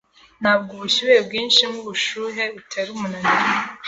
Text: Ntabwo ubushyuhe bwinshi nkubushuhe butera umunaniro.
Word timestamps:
Ntabwo 0.41 0.69
ubushyuhe 0.73 1.17
bwinshi 1.27 1.61
nkubushuhe 1.71 2.43
butera 2.53 2.89
umunaniro. 2.95 3.45